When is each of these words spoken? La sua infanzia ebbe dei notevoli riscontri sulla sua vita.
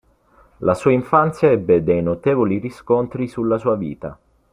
La 0.61 0.73
sua 0.73 0.93
infanzia 0.93 1.51
ebbe 1.51 1.83
dei 1.83 2.01
notevoli 2.01 2.57
riscontri 2.57 3.27
sulla 3.27 3.59
sua 3.59 3.75
vita. 3.75 4.17